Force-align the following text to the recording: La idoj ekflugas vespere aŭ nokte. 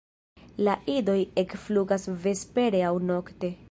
La 0.67 0.75
idoj 0.93 1.19
ekflugas 1.43 2.09
vespere 2.27 2.85
aŭ 2.91 2.95
nokte. 3.13 3.59